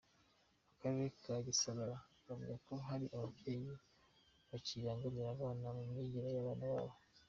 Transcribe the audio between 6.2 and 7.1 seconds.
y’abana babo.